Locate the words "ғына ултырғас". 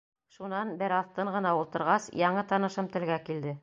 1.37-2.11